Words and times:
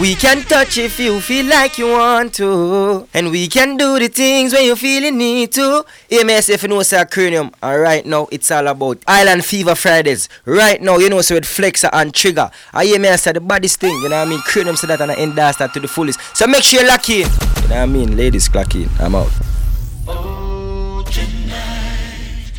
We 0.00 0.14
can 0.14 0.42
touch 0.42 0.78
if 0.78 0.98
you 0.98 1.20
feel 1.20 1.46
like 1.46 1.78
you 1.78 1.86
want 1.88 2.34
to. 2.34 3.06
And 3.12 3.30
we 3.30 3.46
can 3.46 3.76
do 3.76 3.98
the 3.98 4.08
things 4.08 4.52
when 4.52 4.64
you 4.64 4.74
feel 4.74 5.02
you 5.02 5.12
need 5.12 5.52
to. 5.52 5.84
AMS 6.10 6.48
if 6.48 6.62
you 6.62 6.68
know 6.70 6.82
say 6.82 7.04
cranium. 7.04 7.50
And 7.62 7.80
right 7.80 8.04
now 8.04 8.26
it's 8.32 8.50
all 8.50 8.66
about 8.66 8.98
Island 9.06 9.44
Fever 9.44 9.74
Fridays. 9.74 10.28
Right 10.44 10.80
now, 10.80 10.96
you 10.98 11.08
know, 11.10 11.20
so 11.20 11.34
with 11.34 11.44
Flexer 11.44 11.90
and 11.92 12.12
Trigger. 12.14 12.50
I 12.72 12.86
say 13.16 13.32
the 13.32 13.40
baddest 13.40 13.80
thing, 13.80 13.94
you 14.02 14.08
know 14.08 14.18
what 14.18 14.26
I 14.26 14.30
mean? 14.30 14.40
Cranium 14.40 14.76
said 14.76 14.88
that 14.88 15.00
and 15.02 15.12
I 15.12 15.14
endorse 15.16 15.56
that 15.56 15.72
to 15.74 15.80
the 15.80 15.88
fullest. 15.88 16.18
So 16.36 16.46
make 16.46 16.62
sure 16.64 16.80
you're 16.80 16.88
lucky. 16.88 17.14
You 17.14 17.24
know 17.24 17.28
what 17.28 17.72
I 17.72 17.86
mean? 17.86 18.16
Ladies, 18.16 18.48
clock 18.48 18.74
in. 18.74 18.88
I'm 18.98 19.14
out. 19.14 19.30
Oh, 20.08 21.04
tonight, 21.10 22.50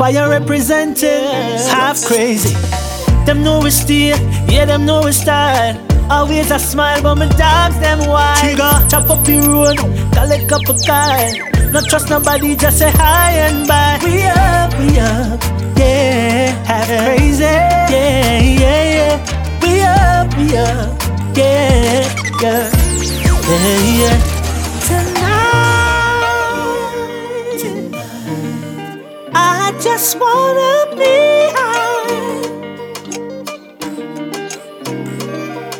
Choir 0.00 0.30
representing 0.30 1.28
half 1.68 2.02
crazy. 2.06 2.54
Them 3.26 3.42
know 3.42 3.60
we 3.60 3.70
steal, 3.70 4.16
yeah, 4.48 4.64
them 4.64 4.86
know 4.86 5.02
we 5.04 5.12
style. 5.12 5.76
Always 6.10 6.50
a 6.50 6.58
smile, 6.58 7.02
but 7.02 7.16
my 7.16 7.28
dogs 7.28 7.78
them 7.80 8.08
white. 8.08 8.38
Trigger, 8.40 8.72
chop 8.88 9.10
up 9.10 9.22
the 9.26 9.40
road, 9.46 9.76
collect 10.14 10.50
up 10.52 10.62
a 10.70 10.74
kind. 10.86 11.70
Not 11.70 11.84
trust 11.84 12.08
nobody, 12.08 12.56
just 12.56 12.78
say 12.78 12.90
hi 12.90 13.32
and 13.32 13.68
bye. 13.68 14.00
We 14.02 14.22
up, 14.24 14.72
we 14.80 14.98
up, 14.98 15.38
yeah, 15.76 16.48
half 16.64 16.86
crazy, 16.86 17.42
yeah, 17.42 18.40
yeah, 18.40 18.82
yeah. 18.96 19.16
We 19.60 19.82
up, 19.82 20.34
we 20.38 20.56
up, 20.56 21.36
yeah, 21.36 22.08
yeah, 22.40 22.72
yeah, 23.50 23.98
yeah. 24.00 24.29
I 29.34 29.72
just 29.80 30.18
wanna 30.18 30.96
be 30.96 31.50
high 31.54 32.42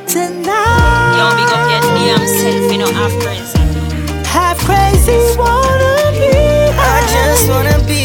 tonight. 0.07 1.17
Yo, 1.19 1.25
big 1.37 1.51
up 1.51 1.63
your 1.71 1.83
damn 1.97 2.23
self, 2.27 2.73
you 2.73 2.79
know, 2.79 2.93
half 2.93 3.13
crazy. 3.21 3.59
Half 4.29 4.59
crazy, 4.65 5.19
wanna 5.37 6.13
be 6.13 6.31
high. 6.79 6.99
I 6.99 7.07
just 7.11 7.49
wanna 7.49 7.79
be 7.87 8.03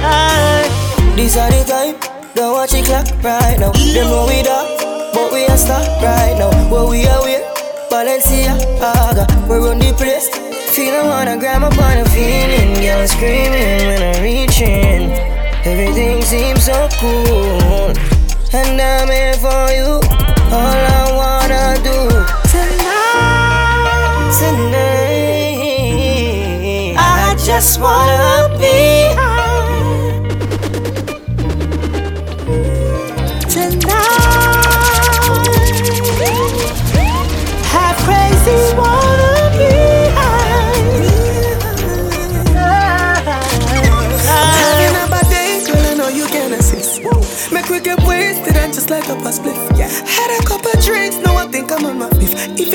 high. 0.00 0.68
These 1.16 1.36
are 1.36 1.50
the 1.50 1.64
time, 1.64 1.96
don't 2.34 2.52
watch 2.54 2.74
it 2.74 2.84
clock 2.84 3.06
right 3.24 3.58
now. 3.58 3.72
Them 3.72 4.06
know 4.08 4.26
we 4.26 4.40
up, 4.48 4.68
but 5.14 5.32
we 5.32 5.46
are 5.46 5.56
stuck 5.56 5.86
right 6.02 6.36
now. 6.38 6.50
Where 6.70 6.86
we 6.88 7.06
are, 7.06 7.22
we 7.24 7.38
Balenciaga, 7.90 9.26
we 9.48 9.56
run 9.58 9.78
the 9.78 9.92
place. 9.94 10.41
Feel 10.72 10.94
I 10.94 11.02
wanna 11.04 11.36
grab 11.36 11.62
up 11.62 11.76
on 11.76 11.98
a 11.98 12.04
feeling, 12.08 12.72
girl 12.80 13.06
screaming 13.06 13.86
when 13.88 14.02
I'm 14.02 14.22
reaching. 14.22 15.12
Everything 15.66 16.22
seems 16.22 16.64
so 16.64 16.88
cool, 16.98 17.92
and 18.54 18.80
I'm 18.80 19.08
here 19.08 19.34
for 19.34 19.70
you. 19.70 20.00
All 20.50 20.80
I 21.00 21.12
wanna 21.20 21.76
do 21.84 22.08
tonight, 22.48 24.32
tonight. 24.40 25.12
I 26.96 27.36
just 27.36 27.78
wanna 27.78 28.56
be 28.58 29.12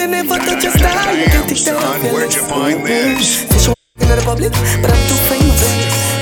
fifth. 0.07 0.27
Never 0.27 0.37
touch 0.37 0.65
a 0.65 0.71
star, 0.71 1.13
you 1.15 1.25
can 1.25 1.47
take 1.47 1.63
that 1.65 1.75
off 1.83 2.03
your 2.03 2.13
Where'd 2.13 2.33
you 2.33 2.41
find 2.43 2.85
this? 2.85 3.47
Say 3.49 3.59
she 3.59 3.71
in 4.01 4.07
the 4.07 4.21
public, 4.23 4.51
but 4.81 4.91
I'm 4.91 5.03
too 5.07 5.19
famous. 5.27 5.61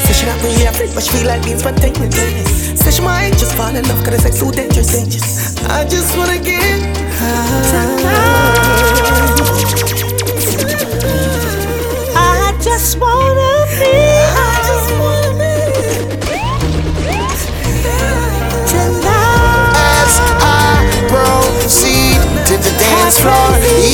Say 0.05 0.13
she 0.13 0.25
not 0.25 0.41
really 0.43 0.65
a 0.65 0.71
freak, 0.71 0.93
but 0.93 1.03
she 1.03 1.11
feel 1.11 1.27
like 1.27 1.43
being 1.43 1.59
spontaneous. 1.59 2.79
Say 2.79 2.91
she 2.91 3.01
might 3.01 3.31
just 3.37 3.55
fall 3.55 3.75
in 3.75 3.87
love, 3.87 4.03
cause 4.03 4.15
it's 4.15 4.23
like 4.25 4.33
so 4.33 4.51
dangerous, 4.51 4.91
dangerous. 4.91 5.57
I 5.69 5.85
just 5.87 6.17
wanna 6.17 6.39
get 6.39 6.81
high. 7.13 7.95
I 12.17 12.57
just 12.61 12.99
wanna 12.99 13.65
be 13.79 14.14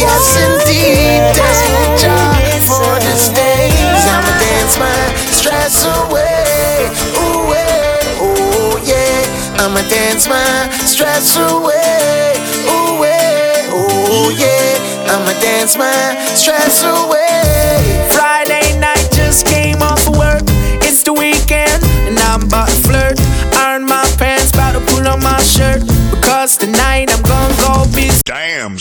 yes 0.02 0.26
indeed, 0.42 1.22
thank 1.38 2.02
God 2.02 2.62
for 2.66 2.92
this 3.06 3.30
day. 3.30 3.70
I'ma 4.10 4.34
dance 4.42 4.76
my 4.78 5.02
stress 5.32 5.86
away, 5.86 6.90
ooh 7.22 7.54
yeah, 7.54 8.26
oh 8.26 8.82
yeah. 8.84 9.64
I'ma 9.64 9.82
dance 9.90 10.28
my 10.28 10.70
stress 10.86 11.38
away, 11.38 12.34
ooh 12.68 13.04
yeah, 13.04 14.42
yeah. 14.42 15.14
I'ma 15.14 15.34
dance 15.40 15.78
my 15.78 16.16
stress 16.36 16.84
away. 16.84 18.08
Friday 18.12 18.80
night 18.80 19.08
just 19.12 19.46
came 19.46 19.82
off 19.82 20.08
work. 20.18 20.44
It's 20.82 21.04
the 21.04 21.14
weekend, 21.14 21.84
and 22.08 22.18
I'm 22.20 22.44
about 22.44 22.70
to 22.70 22.76
flirt. 22.76 23.20
Iron 23.56 23.86
my 23.86 24.06
pants, 24.18 24.54
about 24.54 24.74
to 24.74 24.82
pull 24.92 25.08
on 25.08 25.22
my 25.22 25.42
shirt. 25.42 25.84
Because 26.12 26.58
tonight 26.58 27.12
I'm 27.14 27.22
gonna 27.24 27.56
go 27.62 27.86
be. 27.96 28.11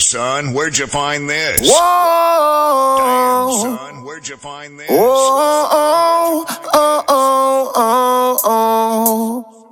Son, 0.01 0.53
where'd 0.53 0.77
you 0.79 0.87
find 0.87 1.29
this? 1.29 1.61
Whoa. 1.71 2.97
Damn, 2.97 3.77
son, 3.77 4.03
where'd 4.03 4.27
you 4.27 4.35
find 4.35 4.79
this? 4.79 4.87
Oh, 4.89 5.69
oh, 5.71 6.45
oh, 6.73 7.03
oh, 7.07 7.71
oh, 7.75 8.39
oh. 8.43 9.71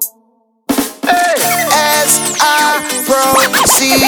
Hey. 1.02 1.34
As 1.72 2.38
I 2.40 2.80
proceed, 3.06 4.04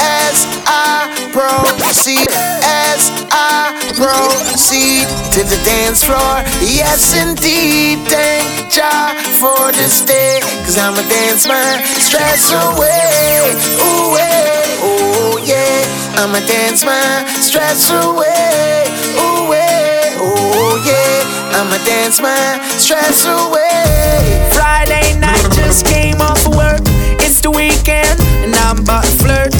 as 0.00 0.46
I 0.66 1.30
proceed, 1.32 1.71
as 1.92 3.12
I 3.28 3.76
proceed 4.00 5.04
to 5.36 5.44
the 5.44 5.60
dance 5.64 6.02
floor, 6.02 6.40
yes 6.64 7.12
indeed, 7.12 8.00
thank 8.08 8.72
Jah 8.72 9.12
for 9.36 9.72
this 9.72 10.00
day, 10.04 10.40
cause 10.64 10.78
I'ma 10.78 11.02
dance 11.08 11.46
my 11.46 11.82
stress 12.00 12.50
away, 12.50 13.52
ooh, 13.76 14.16
eh, 14.16 14.24
yeah, 14.24 14.88
oh 14.88 15.36
yeah, 15.44 16.24
I'ma 16.24 16.40
dance 16.46 16.82
my 16.84 17.28
stress 17.40 17.90
away, 17.90 18.88
ooh, 19.20 19.52
eh, 19.52 20.16
yeah, 20.16 20.16
oh 20.16 20.80
yeah, 20.88 21.60
I'ma 21.60 21.76
dance 21.84 22.20
my 22.22 22.58
stress 22.78 23.26
away. 23.26 24.48
Friday 24.52 25.18
night 25.20 25.44
just 25.52 25.84
came 25.86 26.20
off 26.22 26.46
work. 26.48 26.80
It's 27.20 27.40
the 27.40 27.50
weekend, 27.50 28.18
and 28.42 28.54
I'm 28.56 28.78
about 28.78 29.04
to 29.04 29.10
flirt. 29.20 29.51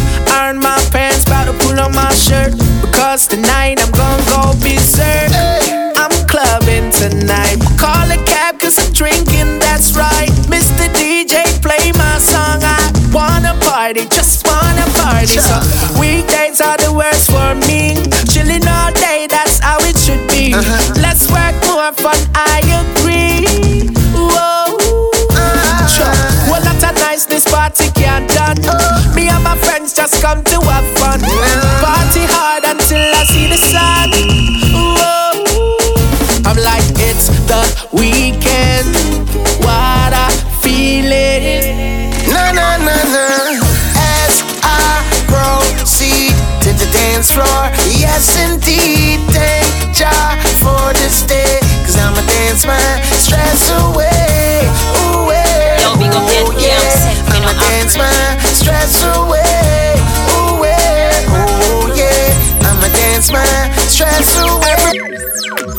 Shirt. 2.23 2.55
Because 2.83 3.27
tonight 3.27 3.83
I'm 3.83 3.91
gonna 3.91 4.23
go 4.31 4.55
berserk. 4.63 5.35
I'm 5.99 6.15
clubbing 6.31 6.91
tonight. 6.95 7.59
Call 7.77 8.07
a 8.11 8.19
cab, 8.25 8.61
cause 8.61 8.79
I'm 8.79 8.93
drinking, 8.93 9.59
that's 9.59 9.97
right. 9.97 10.31
Mr. 10.47 10.87
DJ, 10.95 11.43
play 11.61 11.91
my 11.93 12.19
song. 12.19 12.63
I 12.63 12.79
wanna 13.13 13.59
party, 13.67 14.07
just 14.07 14.47
wanna 14.47 14.87
party. 15.03 15.39
So 15.43 15.57
weekdays 15.99 16.61
are 16.61 16.79
the 16.79 16.93
worst 16.95 17.27
for 17.31 17.55
me. 17.67 17.99
Chilling 18.31 18.67
all 18.69 18.93
day, 18.95 19.27
that's 19.29 19.59
how 19.59 19.79
it 19.81 19.97
should 19.99 20.23
be. 20.31 20.55
Uh-huh. 20.55 21.03
Let's 21.03 21.27
work 21.31 21.57
more 21.67 21.91
fun, 22.05 22.21
I 22.35 22.63
agree. 22.83 23.91
Whoa. 24.15 24.79
Uh-huh. 24.79 25.87
Sure. 25.91 26.17
Well, 26.51 26.63
not 26.63 26.83
a 26.87 26.93
nice 27.01 27.25
this 27.27 27.47
party 27.51 27.91
can't 27.91 28.29
done. 28.31 28.59
Uh-huh. 28.63 29.15
Me 29.17 29.29
and 29.29 29.43
my 29.43 29.57
friends 29.57 29.93
just 29.93 30.23
come 30.23 30.45
to 30.45 30.61
have 30.71 30.87
fun. 30.95 31.02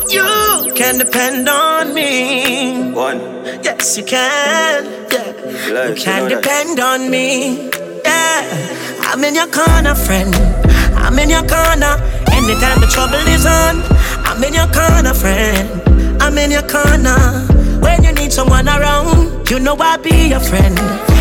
You 0.09 0.73
can 0.75 0.97
depend 0.97 1.47
on 1.49 1.93
me. 1.93 2.91
One. 2.91 3.19
Yes, 3.63 3.97
you 3.97 4.03
can. 4.03 4.85
Yeah. 5.11 5.87
You 5.89 5.95
can 5.95 6.29
depend 6.29 6.79
on 6.79 7.09
me. 7.09 7.69
Yeah. 8.03 9.01
I'm 9.07 9.23
in 9.23 9.35
your 9.35 9.47
corner, 9.47 9.95
friend. 9.95 10.33
I'm 10.95 11.17
in 11.19 11.29
your 11.29 11.45
corner. 11.47 11.95
Anytime 12.31 12.81
the 12.81 12.87
trouble 12.91 13.23
is 13.31 13.45
on, 13.45 13.81
I'm 14.27 14.43
in 14.43 14.53
your 14.53 14.67
corner, 14.67 15.13
friend. 15.13 16.21
I'm 16.21 16.37
in 16.37 16.51
your 16.51 16.67
corner. 16.67 17.17
When 17.79 18.03
you 18.03 18.11
need 18.13 18.33
someone 18.33 18.67
around, 18.67 19.49
you 19.49 19.59
know 19.59 19.75
I'll 19.79 19.97
be 20.01 20.29
your 20.29 20.39
friend. 20.39 20.77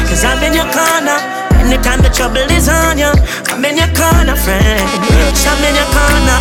Cause 0.08 0.24
I'm 0.24 0.42
in 0.42 0.54
your 0.54 0.70
corner. 0.72 1.19
Anytime 1.62 2.02
the 2.02 2.10
trouble 2.10 2.46
is 2.50 2.69
on 2.69 2.98
you, 2.98 3.12
I'm 3.52 3.64
in 3.64 3.76
your 3.76 3.92
corner, 3.94 4.36
friend. 4.36 4.88
I'm 5.46 5.62
in 5.62 5.74
your 5.74 5.90
corner, 5.94 6.38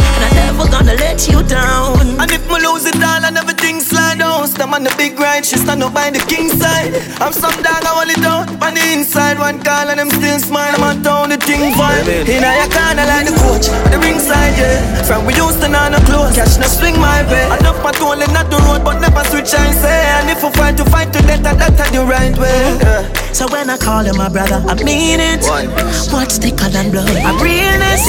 never 0.61 0.77
gonna 0.77 0.93
let 0.95 1.27
you 1.27 1.41
down. 1.43 1.99
And 2.19 2.31
if 2.31 2.47
me 2.47 2.59
lose 2.61 2.85
it 2.85 2.95
all 2.95 3.23
and 3.23 3.37
everything 3.37 3.79
slide 3.79 4.19
down, 4.19 4.47
stand 4.47 4.73
on 4.73 4.83
the 4.83 4.93
big 4.97 5.19
ride, 5.19 5.45
she 5.45 5.57
stand 5.57 5.83
up 5.83 5.93
by 5.93 6.09
the 6.09 6.19
king 6.19 6.49
side. 6.49 6.93
I'm 7.19 7.33
some 7.33 7.55
dog, 7.63 7.83
I 7.83 7.91
hold 7.93 8.09
it 8.09 8.21
down 8.21 8.49
on 8.61 8.73
the 8.73 8.83
inside. 8.93 9.39
One 9.39 9.61
call 9.61 9.89
and 9.89 9.99
them 9.99 10.09
still 10.09 10.39
smile, 10.39 10.75
I'm 10.75 10.83
on 10.83 11.03
town, 11.03 11.29
the 11.29 11.37
thing 11.37 11.73
vibe. 11.73 12.07
In 12.27 12.41
your 12.41 12.69
corner 12.69 13.05
like 13.05 13.25
the 13.25 13.33
coach, 13.41 13.69
on 13.69 13.91
the 13.91 13.99
ringside, 13.99 14.57
yeah. 14.57 15.03
From 15.03 15.25
we 15.25 15.33
used 15.35 15.61
to 15.61 15.67
know 15.69 15.89
no 15.89 15.99
close, 16.05 16.35
catch 16.35 16.57
no 16.59 16.67
swing 16.67 16.99
my 16.99 17.23
way. 17.29 17.45
Enough 17.59 17.81
patrol 17.81 18.19
in 18.19 18.31
not 18.33 18.49
the 18.49 18.57
road, 18.67 18.83
but 18.83 18.99
never 18.99 19.23
switch 19.29 19.53
and 19.53 19.73
say. 19.77 20.01
And 20.19 20.29
if 20.29 20.43
we 20.43 20.49
fight 20.51 20.77
to 20.77 20.85
fight 20.85 21.13
to 21.13 21.21
death, 21.23 21.43
that's 21.43 21.91
the 21.91 22.03
right 22.05 22.35
way. 22.37 22.77
Yeah. 22.81 23.07
So 23.33 23.47
when 23.47 23.69
I 23.69 23.77
call 23.77 24.03
you 24.05 24.13
my 24.13 24.29
brother, 24.29 24.61
I 24.67 24.75
mean 24.83 25.19
it. 25.19 25.43
One. 25.45 25.69
What's 26.13 26.37
thicker 26.37 26.69
than 26.69 26.91
blood? 26.91 27.09
I'm 27.09 27.41
realness. 27.41 28.05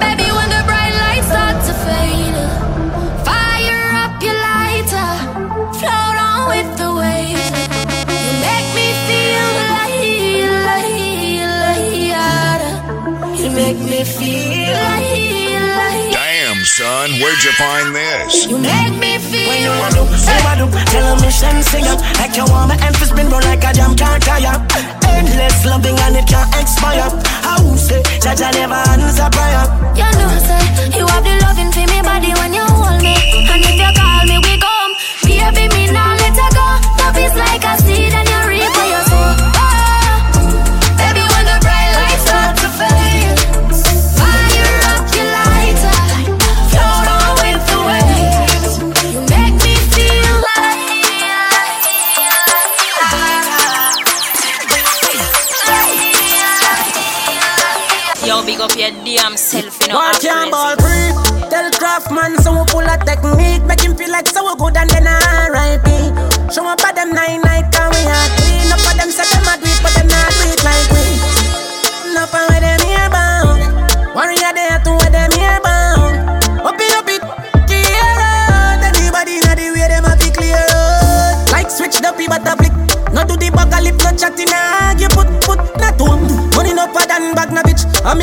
Baby, 0.00 0.28
when 0.30 0.48
the 0.50 0.62
bright 0.66 0.73
lights 0.73 0.73
start 1.34 1.58
to 1.66 1.74
fade, 1.82 2.38
fire 3.26 3.90
up 4.06 4.14
your 4.22 4.38
lighter, 4.38 5.10
float 5.74 6.16
on 6.30 6.46
with 6.46 6.70
the 6.78 6.90
waves. 6.94 7.48
You 8.06 8.32
make 8.46 8.68
me 8.78 8.88
feel 9.06 9.46
light, 9.58 10.46
light, 10.70 10.94
light. 12.14 13.38
You 13.42 13.50
make 13.50 13.80
me 13.82 14.00
feel 14.06 14.78
light, 14.78 15.58
light. 15.74 16.14
Damn, 16.14 16.62
son, 16.62 17.18
where'd 17.18 17.42
you 17.42 17.54
find 17.58 17.90
this? 17.98 18.46
You 18.46 18.58
make 18.58 18.94
me 18.94 19.18
feel. 19.18 19.48
When 19.50 19.58
you 19.66 19.74
want 19.82 19.94
to, 19.98 20.06
say 20.14 20.38
what 20.46 20.54
do, 20.62 20.70
tell 20.86 21.02
a 21.02 21.14
mission 21.18 21.58
sing 21.66 21.86
up. 21.90 21.98
Like 22.22 22.36
you 22.38 22.46
want 22.46 22.68
my 22.70 22.78
emphasis 22.86 23.10
spin 23.10 23.26
roll 23.26 23.42
like 23.42 23.64
a 23.66 23.72
jam 23.74 23.96
can't 23.96 24.22
tire. 24.22 24.54
Endless 25.10 25.66
loving 25.66 25.98
and 25.98 26.14
it 26.14 26.28
can't 26.30 26.54
expire. 26.62 27.10
How 27.42 27.58
say, 27.74 28.02
Judge 28.22 28.40
I 28.40 28.52
never 28.54 28.78
answer 28.94 29.28
prayer. 29.34 29.73
You 29.96 30.08
know, 30.18 30.32
say 30.48 30.64
you 30.98 31.06
have 31.06 31.24
the 31.24 31.34
loving 31.44 31.70
for 31.72 31.86
me 31.92 32.00
body 32.02 32.32
when 32.40 32.52
you 32.52 32.64
hold 32.66 33.00
me, 33.02 33.16
and 33.52 33.62
if 33.62 33.76
you 33.78 33.90
call 33.98 34.22
me, 34.26 34.36
we 34.38 34.54
come. 34.58 34.92
Me 35.74 35.86
now 35.90 36.14
let 36.16 36.36
her 36.36 36.50
go. 36.58 36.66
Love 37.00 37.16
is 37.18 37.34
like 37.34 37.64
a 37.64 37.74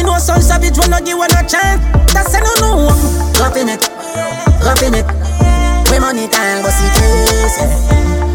mean 0.01 0.13
no 0.13 0.17
son 0.17 0.41
savage, 0.41 0.77
when 0.77 0.89
no 0.89 0.99
give 0.99 1.17
one 1.17 1.31
a 1.31 1.45
chance. 1.45 1.81
That's 2.13 2.33
a 2.33 2.39
no 2.41 2.53
no. 2.61 2.71
Roughing 3.37 3.69
it, 3.69 3.81
roughing 4.65 4.97
it. 4.97 5.05
We 5.89 5.99
money 5.99 6.27
time, 6.27 6.65
see 6.65 6.89
case. 6.97 7.61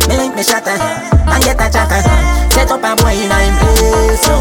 Me 0.06 0.16
link 0.16 0.34
me 0.36 0.42
shatter, 0.42 0.78
and 0.78 1.42
get 1.42 1.58
a 1.58 1.66
chatter. 1.66 2.02
Set 2.54 2.70
up 2.70 2.82
a 2.82 2.90
boy 3.02 3.18
in 3.18 3.30
a 3.30 3.38
place, 3.58 4.22
so. 4.22 4.34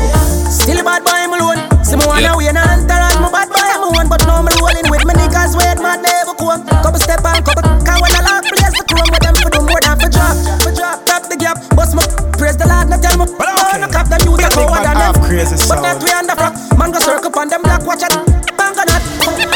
Still 0.49 0.79
a 0.79 0.83
bad 0.83 1.03
boy, 1.03 1.17
I'm 1.17 1.33
alone. 1.33 1.61
See 1.83 1.97
me 1.97 2.05
wanna 2.05 2.37
win 2.37 2.55
and 2.55 2.85
entourage, 2.85 3.17
my 3.17 3.29
bad 3.33 3.49
boy, 3.49 3.65
I'm 3.65 3.93
one. 3.93 4.07
But 4.07 4.21
now 4.25 4.45
I'm 4.45 4.47
rolling 4.61 4.87
with 4.89 5.05
me 5.05 5.13
niggas, 5.17 5.57
wait, 5.57 5.81
my 5.81 5.97
never 5.97 6.35
come. 6.37 6.61
Couple 6.83 6.99
step 6.99 7.25
and 7.25 7.43
couple, 7.43 7.65
can 7.81 7.97
when 8.01 8.13
I 8.13 8.21
lock, 8.21 8.45
place 8.45 8.75
the 8.77 8.85
chrome 8.85 9.09
with 9.09 9.23
them 9.25 9.35
for 9.35 9.49
do 9.49 9.59
more 9.65 9.81
than 9.81 9.97
for 9.97 10.09
drop. 10.09 10.35
For 10.61 10.71
drop, 10.71 11.05
tap 11.05 11.25
the 11.25 11.35
gap, 11.35 11.57
bust 11.75 11.95
my 11.95 12.05
praise 12.37 12.57
the 12.57 12.67
Lord, 12.67 12.89
not 12.89 13.01
tell 13.01 13.17
me. 13.17 13.25
Oh, 13.25 13.77
no 13.79 13.87
cap 13.89 14.07
them 14.07 14.21
a 14.21 14.49
coward 14.49 14.85
and 14.85 14.94
them. 15.35 15.47
crazy 15.47 15.67
But 15.67 15.81
not 15.83 15.99
we 16.03 16.11
on 16.15 16.25
the 16.27 16.35
front, 16.35 16.55
man 16.79 16.91
go 16.91 16.99
circle 16.99 17.31
on 17.35 17.47
them 17.49 17.61
black 17.63 17.83
watch 17.85 18.03
it. 18.03 18.13
Bang 18.55 18.75
on 18.79 18.85
that, 18.87 19.03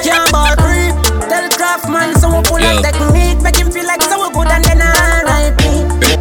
can't 0.04 0.28
ball 0.32 0.52
free. 0.60 0.92
Tell 1.32 1.46
Craftman 1.56 2.16
so 2.20 2.28
we 2.36 2.40
pull 2.44 2.60
Yeah. 2.60 2.80
a 2.80 2.84
technique, 2.84 3.40
make 3.42 3.58
him 3.58 3.72
feel 3.72 3.86
like 3.88 4.02
so 4.04 4.20
we 4.20 4.28
good 4.34 4.50
and 4.52 4.64
then 4.66 4.82
I 4.82 4.92
R.I.P. 5.24 5.64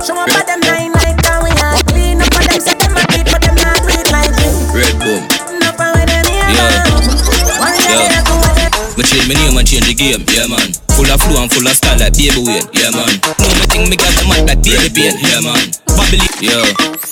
Show 0.04 0.14
up 0.18 0.30
at 0.30 0.46
them 0.46 0.60
nine 0.62 0.92
night 0.94 1.18
and 1.18 1.40
we 1.42 1.50
are 1.58 1.78
clean 1.90 2.22
up 2.22 2.30
for 2.34 2.44
them, 2.46 2.60
say 2.62 2.74
them 2.78 2.94
a 2.94 3.02
beat, 3.10 3.26
but 3.30 3.42
them 3.42 3.56
not 3.58 3.78
do 3.82 3.98
like 4.14 4.32
me. 4.38 4.46
Red 4.76 4.94
boom. 5.02 5.22
Enough 5.58 5.80
of 5.80 5.90
where 5.96 6.06
them 6.06 6.24
here 6.28 6.48
Yeah. 6.54 6.86
Yeah. 7.58 7.98
year 7.98 8.22
to 8.22 8.34
where 8.38 8.54
them 8.54 8.70
Me 8.94 9.02
change 9.02 9.26
my 9.26 9.34
name 9.34 9.56
and 9.58 9.66
change 9.66 9.86
the 9.90 9.94
game, 9.94 10.22
yeah 10.30 10.46
man. 10.46 10.70
Full 10.94 11.10
of 11.10 11.18
flow 11.22 11.42
and 11.42 11.50
full 11.50 11.66
of 11.66 11.74
style 11.74 11.98
like 11.98 12.14
baby 12.14 12.38
Wayne, 12.46 12.66
yeah 12.74 12.90
man. 12.94 13.16
No 13.42 13.46
me 13.58 13.64
think 13.66 13.84
me 13.90 13.96
got 13.98 14.12
the 14.18 14.24
mic 14.28 14.42
like 14.46 14.62
baby 14.62 14.88
pain, 14.92 15.14
yeah 15.18 15.40
man. 15.42 15.66
Babylon, 15.86 16.30
yeah. 16.42 17.07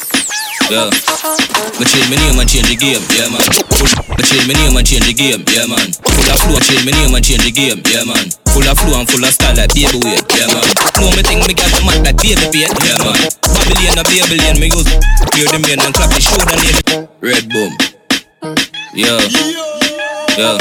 Yeah. 0.66 0.90
Me 1.78 1.84
change 1.86 2.10
my 2.10 2.18
name 2.18 2.38
and 2.42 2.48
change 2.50 2.66
the 2.66 2.74
game, 2.74 2.98
yeah 3.14 3.30
man. 3.30 3.38
Me 4.18 4.22
change 4.26 4.50
my 4.50 4.54
name 4.58 4.74
and 4.74 4.82
change 4.82 5.06
the 5.06 5.14
game, 5.14 5.38
yeah 5.54 5.62
man. 5.70 5.94
Full 5.94 6.26
of 6.26 6.38
flow, 6.42 6.58
change 6.58 6.82
my 6.82 6.90
name 6.90 7.14
and 7.14 7.22
change 7.22 7.46
the 7.46 7.54
game, 7.54 7.78
yeah 7.86 8.02
man. 8.02 8.26
Full 8.50 8.66
of 8.66 8.74
flow 8.74 8.98
and 8.98 9.06
full 9.06 9.22
of 9.22 9.30
style 9.30 9.54
like 9.54 9.70
baby 9.70 9.94
Wayne, 10.02 10.26
yeah 10.34 10.50
man. 10.50 10.66
No 10.98 11.06
me 11.14 11.22
think 11.22 11.46
me 11.46 11.54
got 11.54 11.70
the 11.70 11.86
mic 11.86 12.02
like 12.02 12.18
baby 12.18 12.46
pain, 12.50 12.70
yeah 12.82 12.98
man. 12.98 13.14
Babylon 13.46 13.94
a 13.94 14.04
Babylon, 14.10 14.56
me 14.58 14.66
use 14.74 14.90
clear 15.30 15.46
the 15.54 15.58
main 15.62 15.78
and 15.78 15.94
clap 15.94 16.10
the 16.10 16.18
shoulder 16.18 16.58
name. 16.58 17.06
Red 17.22 17.46
boom. 17.46 17.70
Yeah. 18.90 19.22
Yeah. 20.34 20.58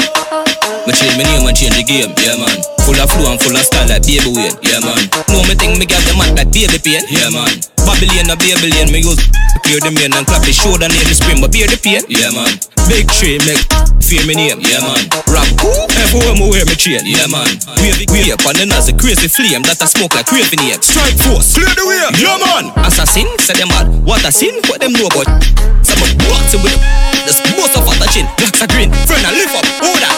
Me 0.86 0.92
change 0.94 1.18
my 1.18 1.26
name 1.26 1.50
and 1.50 1.56
change 1.58 1.74
the 1.74 1.82
game, 1.82 2.14
yeah 2.22 2.38
man. 2.38 2.54
Full 2.86 2.94
of 2.94 3.10
flow 3.10 3.34
and 3.34 3.40
full 3.42 3.58
of 3.58 3.64
style 3.66 3.90
like 3.90 4.06
baby 4.06 4.30
Wayne, 4.30 4.54
yeah 4.62 4.78
man. 4.78 5.02
No 5.34 5.42
me 5.50 5.58
think 5.58 5.82
me 5.82 5.86
got 5.88 5.98
the 6.06 6.14
man 6.14 6.30
like 6.38 6.54
baby 6.54 6.78
pain, 6.78 7.02
yeah 7.10 7.26
man. 7.34 7.58
Babylon 7.96 8.28
a 8.28 8.36
billion 8.36 8.92
me 8.92 9.00
use 9.00 9.16
clear 9.64 9.80
the 9.80 9.88
main 9.88 10.12
and 10.12 10.28
clap 10.28 10.44
the 10.44 10.52
shoulder 10.52 10.84
near 10.84 11.00
the 11.08 11.16
spring, 11.16 11.40
but 11.40 11.48
bear 11.48 11.64
the 11.64 11.80
pain, 11.80 12.04
yeah 12.12 12.28
man. 12.28 12.52
Big 12.92 13.08
tree 13.08 13.40
make 13.48 13.56
fear 14.04 14.20
me 14.28 14.36
name, 14.36 14.60
yeah 14.60 14.84
man. 14.84 15.08
Rap? 15.32 15.48
Everywhere 15.96 16.36
me 16.36 16.44
wear 16.44 16.68
me 16.68 16.76
chain, 16.76 17.00
yeah 17.08 17.24
man. 17.24 17.56
Wave 17.80 17.96
it 17.96 18.12
way 18.12 18.28
up 18.36 18.44
and 18.44 18.60
then 18.60 18.68
as 18.76 18.92
a 18.92 18.94
crazy 18.94 19.32
flame 19.32 19.64
that 19.64 19.80
I 19.80 19.88
smoke 19.88 20.12
like 20.12 20.28
craving 20.28 20.60
name. 20.60 20.76
Strike 20.84 21.16
force, 21.24 21.56
clear 21.56 21.72
the 21.72 21.88
way, 21.88 22.04
yeah 22.20 22.36
man. 22.36 22.68
Assassin, 22.84 23.32
say 23.40 23.56
them 23.56 23.72
mad. 23.72 23.88
What 24.04 24.20
a 24.28 24.30
sin, 24.30 24.60
what 24.68 24.84
them 24.84 24.92
know 24.92 25.08
about. 25.08 25.32
Some 25.80 25.96
of 26.04 26.12
boxing 26.20 26.60
with 26.60 26.76
the 26.76 27.32
most 27.56 27.80
of 27.80 27.88
a 27.88 28.06
chin. 28.12 28.28
Blacks 28.36 28.60
are 28.60 28.68
green, 28.68 28.92
friend 29.08 29.24
I 29.24 29.32
lift 29.32 29.56
up, 29.56 29.64
order. 29.80 30.12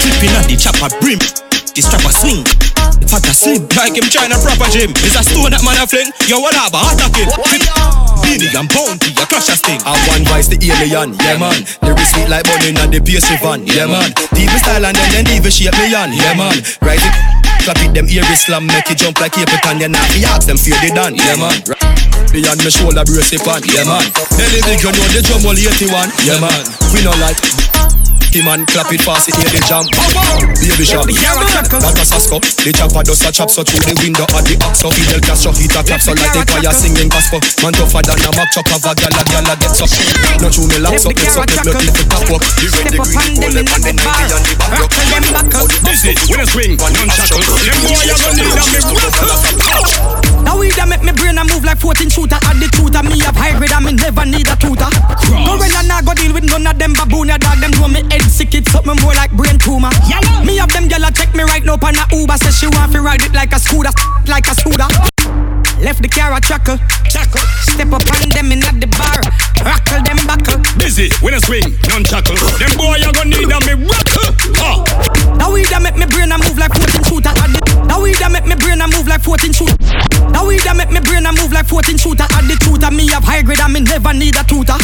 Flipping 0.00 0.32
at 0.40 0.48
the 0.48 0.56
chopper 0.56 0.88
brim. 1.04 1.20
The 1.74 1.82
strapper 1.82 2.14
swing. 2.14 2.46
Fat 3.10 3.26
a 3.26 3.34
slim, 3.34 3.66
like 3.74 3.98
him 3.98 4.06
trying 4.06 4.30
to 4.30 4.38
proper 4.38 4.70
gym. 4.70 4.94
Is 5.02 5.18
a 5.18 5.26
stone 5.26 5.50
that 5.50 5.58
man 5.66 5.74
a 5.82 5.90
fling? 5.90 6.14
Yo, 6.30 6.38
what 6.38 6.54
up? 6.54 6.70
Attacking. 6.70 7.26
Beenie 8.22 8.46
and 8.54 8.70
bounty, 8.70 9.10
a 9.18 9.26
clash 9.26 9.50
a 9.50 9.58
sting. 9.58 9.82
I 9.82 9.98
one 10.06 10.22
vice 10.30 10.46
the 10.46 10.54
alien, 10.62 11.18
yeah 11.18 11.34
man. 11.34 11.66
Lyrics 11.82 12.14
sweet 12.14 12.30
like 12.30 12.46
bunny 12.46 12.78
and 12.78 12.94
the 12.94 13.02
pastry 13.02 13.34
van, 13.42 13.66
yeah 13.66 13.90
man. 13.90 14.14
People 14.38 14.54
style 14.62 14.86
and 14.86 14.94
then 14.94 15.26
then 15.26 15.34
even 15.34 15.50
shape 15.50 15.74
me 15.74 15.90
on, 15.98 16.14
yeah 16.14 16.38
man. 16.38 16.62
Right 16.78 17.02
it, 17.02 17.14
clap 17.66 17.82
it 17.82 17.90
them 17.90 18.06
ear 18.06 18.22
slam, 18.38 18.70
make 18.70 18.86
it 18.94 19.02
jump 19.02 19.18
like 19.18 19.34
Capitan, 19.34 19.82
yeah 19.82 19.90
now 19.90 20.06
we 20.14 20.22
ask 20.22 20.46
them 20.46 20.54
fear 20.54 20.78
they 20.78 20.94
done, 20.94 21.18
yeah 21.18 21.34
man. 21.34 21.58
Beyond 22.30 22.62
me 22.62 22.70
shoulder 22.70 23.02
brace 23.02 23.34
it 23.34 23.42
on, 23.50 23.66
yeah 23.66 23.82
man. 23.82 24.06
Any 24.38 24.62
big 24.62 24.78
you 24.78 24.94
know 24.94 25.06
the 25.10 25.26
drum 25.26 25.42
all 25.42 25.58
81, 25.58 26.06
yeah 26.22 26.38
man. 26.38 26.62
We 26.94 27.02
know 27.02 27.18
like 27.18 27.42
him 28.34 28.50
and 28.50 28.66
clap 28.66 28.90
it 28.90 29.00
fast, 29.00 29.30
it 29.30 29.38
hear 29.38 29.46
the 29.46 29.62
jam. 29.62 29.86
Baby 30.58 30.84
shark, 30.84 31.06
that 31.06 31.94
a 31.94 32.04
sasko. 32.04 32.42
The 32.42 32.74
chopper 32.74 33.06
does 33.06 33.22
a 33.22 33.30
chop 33.30 33.50
so 33.50 33.62
through 33.62 33.86
the 33.86 33.94
window 34.02 34.26
of 34.26 34.42
the 34.42 34.58
ox. 34.66 34.82
So 34.82 34.90
Fidel 34.90 35.22
Castro 35.22 35.54
hit 35.54 35.74
a 35.78 35.80
clap 35.86 36.02
so 36.02 36.12
like 36.18 36.34
the 36.34 36.42
choir 36.42 36.74
singing 36.74 37.08
gospel. 37.08 37.38
Man 37.62 37.72
tougher 37.78 38.02
than 38.02 38.18
a 38.18 38.30
mock 38.34 38.50
chop 38.50 38.66
of 38.74 38.82
a 38.82 38.92
gal 38.98 39.14
a 39.14 39.22
gal 39.22 39.46
a 39.46 39.54
get 39.54 39.70
so. 39.70 39.86
No 40.42 40.50
true 40.50 40.66
me 40.66 40.82
locks 40.82 41.06
up, 41.06 41.14
it's 41.14 41.38
up, 41.38 41.46
make 41.46 41.62
blood 41.62 41.78
little 41.78 42.06
top 42.10 42.30
up. 42.34 42.42
The 42.58 42.66
red, 42.74 42.90
the 42.90 42.98
green, 42.98 43.38
the 43.38 43.60
gold, 43.62 43.70
and 43.70 43.82
the 43.86 43.92
90 43.94 44.34
and 44.34 45.22
the 45.22 45.30
back 45.30 45.54
up. 45.54 45.70
Busy, 45.86 46.12
when 46.26 46.42
I 46.42 46.46
swing, 46.50 46.74
none 46.74 47.10
shackle. 47.14 47.38
Them 47.38 47.78
boy 47.86 48.02
you 48.02 48.16
gonna 48.18 48.42
need 48.42 48.58
a 48.58 48.64
me 48.64 49.66
Now 50.42 50.58
we 50.58 50.74
that 50.74 50.88
make 50.90 51.04
me 51.06 51.12
brain 51.12 51.38
a 51.38 51.44
move 51.46 51.64
like 51.64 51.78
14 51.78 52.10
shooter 52.10 52.40
Add 52.40 52.58
the 52.58 52.68
tutor, 52.72 53.02
me 53.04 53.20
have 53.22 53.36
high 53.36 53.54
grade 53.56 53.72
and 53.72 53.84
me 53.84 53.92
never 53.94 54.24
need 54.26 54.48
a 54.48 54.56
tutor 54.58 54.90
No 55.30 55.56
when 55.56 55.70
I 55.70 55.84
nah 55.86 56.00
go 56.02 56.12
deal 56.16 56.32
with 56.34 56.44
none 56.44 56.66
of 56.66 56.76
them 56.78 56.92
baboon 56.92 57.28
Ya 57.28 57.38
dog 57.38 57.60
them 57.60 57.72
know 57.78 57.88
me 57.88 58.02
head 58.10 58.20
sick 58.20 58.23
it 58.54 58.68
something 58.68 58.96
more 59.02 59.14
like 59.14 59.32
brain 59.32 59.58
tumor 59.58 59.90
Me 60.44 60.56
have 60.56 60.72
them 60.72 60.88
gyal 60.88 61.10
check 61.14 61.34
me 61.34 61.42
right 61.42 61.64
now 61.64 61.74
on 61.74 61.96
a 61.96 62.04
Uber 62.14 62.36
Say 62.38 62.50
she 62.50 62.66
want 62.68 62.92
to 62.92 63.00
ride 63.00 63.22
it 63.22 63.34
like 63.34 63.52
a 63.52 63.58
scooter 63.58 63.90
Like 64.28 64.46
a 64.46 64.54
scooter 64.54 64.86
Left 65.82 66.00
the 66.00 66.08
car 66.08 66.32
a 66.32 66.40
chuckle. 66.40 66.78
chuckle. 67.10 67.42
Step 67.60 67.92
up 67.92 68.06
on 68.06 68.28
them 68.30 68.52
in 68.52 68.62
at 68.64 68.80
the 68.80 68.86
bar. 68.94 69.20
Rockle 69.66 70.00
them 70.06 70.16
buckle. 70.24 70.62
Busy, 70.78 71.10
when 71.20 71.34
I 71.34 71.38
swing, 71.38 71.76
none 71.90 72.04
shackle. 72.04 72.36
Them 72.56 72.72
boy 72.78 72.96
you 72.96 73.12
gonna 73.12 73.28
need 73.28 73.50
a 73.50 73.58
me 73.66 73.84
rockle. 73.84 74.93
That 78.90 79.00
make 79.00 79.00
me 79.00 79.00
brain 79.00 79.00
a 79.00 79.00
move 79.00 79.08
like 79.08 79.22
14 79.22 79.52
shooter. 79.52 79.76
Now 80.32 80.44
we 80.46 80.58
that 80.60 80.76
make 80.76 80.90
me 80.90 81.00
brain 81.00 81.24
a 81.24 81.32
move 81.32 81.52
like 81.52 81.66
14 81.68 81.96
shooter. 81.96 82.26
At 82.28 82.44
the 82.44 82.56
tutor, 82.60 82.90
me 82.90 83.08
have 83.08 83.24
high 83.24 83.42
grade 83.42 83.60
and 83.60 83.72
me 83.72 83.80
never 83.80 84.12
need 84.12 84.36
a 84.36 84.44
tutor. 84.44 84.76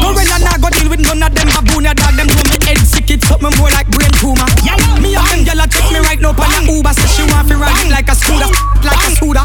No 0.00 0.14
when 0.16 0.28
I 0.28 0.38
nah 0.40 0.56
go 0.56 0.68
deal 0.72 0.88
with 0.88 1.00
none 1.00 1.20
of 1.20 1.32
them 1.34 1.48
baboon. 1.52 1.84
Ya 1.84 1.92
dog 1.92 2.16
them 2.16 2.28
know 2.32 2.46
me 2.48 2.58
head 2.64 2.80
sick 2.80 3.10
it 3.10 3.22
something 3.24 3.52
more 3.58 3.72
like 3.72 3.88
brain 3.92 4.12
tumor. 4.16 4.48
Me 5.00 5.12
have 5.12 5.28
them 5.28 5.44
gyal 5.44 5.60
a 5.60 5.66
check 5.68 5.84
me 5.92 6.00
right 6.00 6.20
now 6.20 6.32
on 6.32 6.52
a 6.54 6.60
Uber. 6.64 6.92
Say 6.96 7.08
she 7.12 7.22
want 7.28 7.48
to 7.48 7.56
ride 7.58 7.90
like 7.92 8.08
a 8.08 8.14
scooter, 8.16 8.48
like 8.84 9.02
a 9.04 9.10
scooter. 9.16 9.44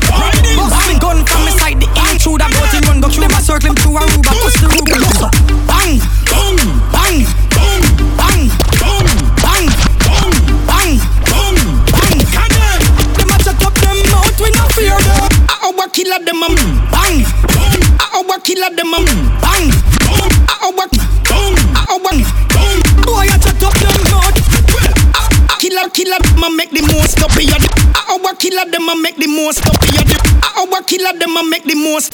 Them 31.37 31.45
a 31.45 31.49
make 31.49 31.63
the 31.63 31.75
most. 31.75 32.13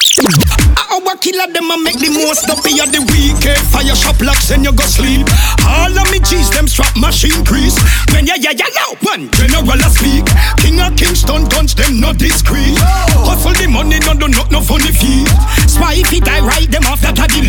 Our 0.91 1.15
killer, 1.17 1.47
them 1.51 1.71
a 1.71 1.77
make 1.79 1.99
the 1.99 2.11
most 2.11 2.49
up 2.49 2.59
here. 2.65 2.85
The 2.85 2.99
weekend 3.11 3.59
fire 3.71 3.95
shop 3.95 4.19
locks 4.19 4.51
and 4.51 4.63
you 4.63 4.73
go 4.73 4.83
sleep. 4.83 5.27
All 5.63 5.91
of 5.91 6.07
me 6.11 6.19
G's, 6.19 6.49
them 6.51 6.67
strap 6.67 6.91
machine 6.97 7.43
grease. 7.43 7.77
When 8.11 8.27
ya 8.27 8.35
ya 8.35 8.51
ya 8.51 8.67
now 8.75 8.91
one 9.07 9.31
general 9.31 9.79
a 9.79 9.89
speak. 9.91 10.27
King 10.59 10.79
of 10.81 10.95
Kingston 10.95 11.47
guns, 11.47 11.75
them 11.75 11.99
not 11.99 12.17
discreet. 12.17 12.75
Hustle 13.23 13.53
the 13.55 13.67
money, 13.67 13.99
no 14.03 14.13
do 14.13 14.27
not 14.27 14.51
no 14.51 14.61
funny 14.61 14.91
feet. 14.91 15.27
Spy 15.67 16.03
if 16.03 16.09
he 16.09 16.19
die 16.19 16.43
them 16.67 16.83
off 16.91 17.01
that 17.01 17.19
are 17.19 17.27
the. 17.27 17.43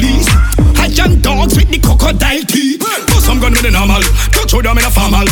I 0.78 0.88
jam 0.88 1.20
dogs 1.20 1.56
with 1.56 1.70
the 1.70 1.78
crocodile 1.78 2.44
teeth. 2.46 2.82
Put 3.08 3.22
some 3.22 3.40
gun 3.40 3.52
with 3.52 3.62
the 3.62 3.70
normal, 3.70 4.02
touch 4.30 4.52
with 4.54 4.64
them 4.64 4.78
in 4.78 4.84
a 4.84 4.90
formal. 4.90 5.26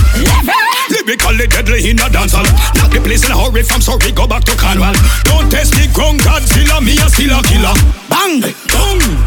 Lyrically 1.04 1.48
deadly 1.48 1.90
in 1.90 1.98
a 1.98 2.02
dancehall. 2.02 2.46
Knock 2.76 2.92
the 2.92 3.00
place 3.00 3.24
in 3.24 3.32
a 3.32 3.36
hurry 3.36 3.64
from 3.64 3.80
Surrey, 3.80 4.12
go 4.12 4.26
back 4.26 4.44
to 4.44 4.56
Cornwall. 4.56 4.94
Don't 5.24 5.50
test 5.50 5.74
the 5.74 5.90
ground, 5.92 6.20
Godzilla, 6.20 6.78
me 6.78 6.94
a 6.94 7.10
still 7.10 7.34
a 7.34 7.42
killer. 7.42 7.74
Bang, 8.08 8.40
bang, 8.40 9.21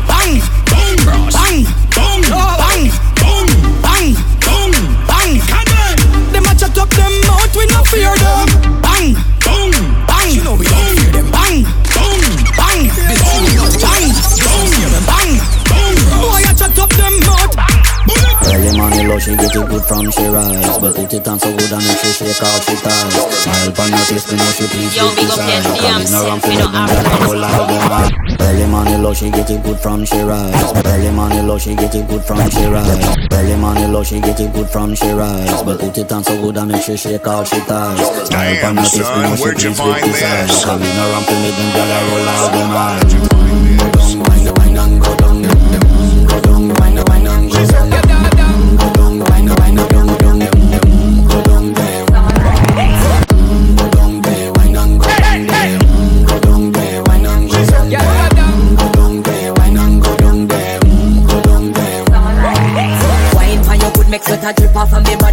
Early 19.16 19.24
money 19.24 19.24
low, 19.24 19.24
she 19.24 19.36
get 19.38 19.56
it 19.56 19.70
good 19.70 19.84
from 19.86 20.12
she 20.12 20.26
rise. 20.28 20.78
But 20.78 20.96
put 20.96 21.14
it 21.14 21.28
on 21.28 21.40
so 21.40 21.48
good 21.56 21.72
and 21.72 21.84
make 21.88 21.98
she 22.04 22.12
shake 22.12 22.44
out 22.44 22.60
she 22.68 22.76
ties 22.76 23.16
Smile 23.48 23.72
on 23.72 23.92
her 23.96 24.06
face, 24.12 24.28
me 24.28 24.38
know 24.38 24.52
she 24.52 24.68
pleased 24.68 24.96
Yo, 24.96 25.08
with 25.08 25.16
big 25.16 25.28
this 25.28 25.38
up 25.40 25.48
your 25.48 25.56
eyes 25.56 26.12
Coming 26.12 26.12
DMC, 26.12 26.20
around 26.20 26.36
we 26.36 26.50
feeling 26.52 26.60
don't 26.60 26.74
them 26.74 26.90
have 26.90 26.92
girl 26.92 27.30
all 27.32 27.44
out 27.46 27.68
them 27.72 27.88
back 27.88 28.12
Early 28.42 28.68
money 28.68 28.98
low, 28.98 29.14
she 29.14 29.32
get 29.32 29.50
it 29.50 29.64
good 29.64 29.80
from 29.80 30.04
she 30.04 30.20
rise. 30.20 30.86
Early 30.86 31.12
money 31.12 31.42
low, 31.42 31.58
she 31.58 31.76
get 31.76 31.96
it 31.96 32.08
good 32.08 32.24
from 32.26 32.50
she 32.50 32.66
rise. 32.66 33.16
Early 33.32 33.56
money 33.56 33.88
low, 33.88 34.04
she 34.04 34.20
get 34.20 34.40
it 34.40 34.54
good 34.54 34.70
from 34.70 34.94
she 34.96 35.10
rise. 35.12 35.64
But 35.64 35.80
put 35.80 35.98
it 35.98 36.12
on 36.12 36.24
so 36.24 36.36
good 36.42 36.58
and 36.58 36.72
make 36.72 36.84
she 36.84 36.98
shake 36.98 37.26
out 37.26 37.48
she 37.48 37.60
ties 37.62 38.28
Smile 38.28 38.66
on 38.66 38.78
her 38.78 38.84
face, 38.84 39.00
me 39.00 39.22
know 39.24 39.36
she 39.36 39.44
where'd 39.44 39.62
you 39.62 39.70
pleased 39.72 39.80
with 39.80 39.96
find 39.96 40.04
this 40.04 40.24
eyes 40.24 40.50
this? 40.50 40.66
Coming 40.66 40.92
around 40.92 41.24
feeling 41.24 41.56
them 41.56 41.70
girl 41.72 41.92
all 42.12 42.28
out 42.28 42.52
them 42.52 42.72
eyes 42.76 43.35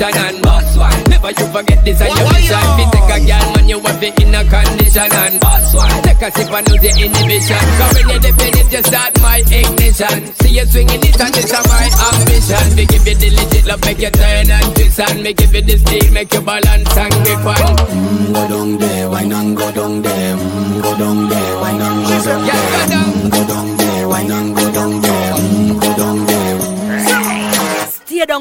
position 0.00 0.24
and 0.24 0.42
boss 0.42 0.76
one. 0.76 1.04
Never 1.10 1.30
you 1.30 1.46
forget 1.52 1.84
this 1.84 2.00
and 2.00 2.16
your 2.16 2.28
mission. 2.32 2.56
Fi 2.56 2.84
take 2.90 3.12
a 3.12 3.18
girl, 3.28 3.46
man, 3.54 3.68
you 3.68 3.80
have 3.80 4.02
it 4.02 4.16
in 4.22 4.34
a 4.34 4.42
condition 4.48 5.12
and 5.12 5.40
boss 5.40 5.74
one. 5.74 6.02
Take 6.02 6.22
a 6.24 6.28
sip 6.32 6.50
and 6.52 6.68
lose 6.68 6.80
the 6.80 6.90
inhibition. 7.04 7.64
Cause 7.76 7.94
when 8.00 8.08
you 8.08 8.18
defend 8.20 8.56
it, 8.56 8.72
you 8.72 8.82
start 8.82 9.12
my 9.20 9.38
ignition. 9.44 10.16
See 10.40 10.56
you 10.56 10.64
swinging 10.66 11.04
it 11.04 11.20
and 11.20 11.34
this 11.34 11.44
is 11.44 11.52
my 11.68 11.86
ambition. 12.08 12.64
Me 12.76 12.84
give 12.88 13.06
you 13.06 13.14
the 13.16 13.28
legit 13.36 13.66
love, 13.66 13.80
make 13.84 14.00
you 14.00 14.10
turn 14.10 14.50
and 14.50 14.68
twist 14.74 15.00
and 15.00 15.22
me 15.22 15.32
give 15.34 15.54
you 15.54 15.62
the 15.62 15.76
steel, 15.78 16.12
make 16.12 16.32
you 16.32 16.40
balance 16.40 16.96
and 16.96 17.12
grip 17.20 17.44
on. 17.44 17.76
mm, 17.92 18.32
Go 18.32 18.42
down 18.48 18.78
there, 18.78 19.10
wine 19.10 19.32
and 19.32 19.56
go 19.56 19.68
down 19.72 20.02
there 20.02 20.36
mm, 20.36 20.82
Go 20.82 20.96
down 20.96 21.28
there, 21.28 21.54
wine 21.60 21.80
and 21.80 22.00
go 22.08 22.16
down 22.24 22.46
there 22.46 22.88
mm, 22.88 23.30
Go 23.30 23.40
down 23.46 23.76
there, 23.76 24.08
wine 24.08 24.30
and 24.30 24.49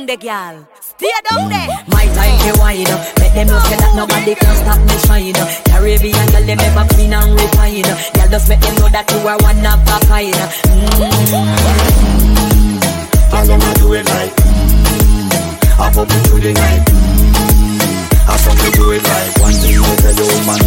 Stay 0.09 0.17
down 0.17 0.25
there, 0.25 0.57
girl. 0.57 0.67
Stay 0.81 1.13
down 1.29 1.49
there. 1.49 1.69
My 1.85 2.05
time 2.17 2.33
to 2.41 2.57
wine. 2.57 2.89
Make 3.21 3.33
them 3.37 3.45
know 3.45 3.61
say 3.69 3.77
that 3.77 3.93
nobody 3.93 4.33
can 4.33 4.55
stop 4.57 4.81
me 4.81 4.97
shine. 5.05 5.37
Caribbean 5.69 6.25
girl, 6.33 6.41
them 6.49 6.57
ever 6.65 6.85
clean 6.89 7.13
and 7.13 7.29
refine. 7.37 7.85
Girl, 8.17 8.25
just 8.25 8.49
make 8.49 8.57
them 8.57 8.73
know 8.81 8.89
that 8.89 9.05
you 9.05 9.21
are 9.29 9.37
one 9.37 9.61
of 9.61 9.85
a 9.85 10.01
kind. 10.09 10.33
Mm. 10.65 11.69
All 13.37 13.45
them 13.45 13.61
a 13.61 13.69
do 13.77 13.93
it 13.93 14.09
like 14.09 14.33
mm, 14.33 15.29
I 15.77 15.93
pop 15.93 16.09
it 16.09 16.25
through 16.25 16.41
the 16.41 16.57
night 16.57 16.89
mm, 16.89 18.09
I 18.25 18.35
some 18.41 18.57
to 18.57 18.69
do 18.73 18.89
it 18.89 19.03
like 19.05 19.37
One 19.45 19.53
thing 19.53 19.77
you 19.77 19.85
tell 19.85 20.13
the 20.17 20.25
woman 20.25 20.58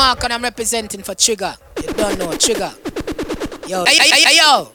is 0.00 0.16
your 0.16 0.24
boy 0.24 0.24
Demark 0.24 0.24
and 0.24 0.32
I'm 0.32 0.42
representing 0.42 1.02
for 1.02 1.14
Trigger. 1.14 1.54
You 1.82 1.92
don't 1.92 2.18
know 2.18 2.32
Trigger. 2.36 2.72
Yo, 3.66 3.84
hey, 3.84 3.98
hey, 3.98 4.22
hey, 4.24 4.36
yo. 4.36 4.72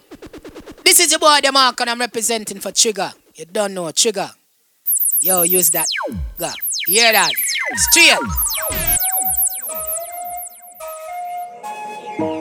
This 0.83 0.99
is 0.99 1.11
your 1.11 1.19
boy, 1.19 1.39
the 1.43 1.51
mark, 1.51 1.79
and 1.81 1.89
I'm 1.89 1.99
representing 1.99 2.59
for 2.59 2.71
Trigger. 2.71 3.11
You 3.35 3.45
don't 3.45 3.73
know 3.73 3.91
Trigger. 3.91 4.29
Yo, 5.19 5.41
use 5.41 5.71
that. 5.71 5.87
Go. 6.37 6.49
Hear 6.87 7.11
that? 7.11 7.31
Straight. 7.75 8.17